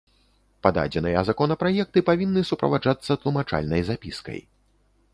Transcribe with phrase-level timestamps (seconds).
[0.67, 4.39] Пададзеныя законапраекты павінны суправаджацца тлумачальнай запіскай.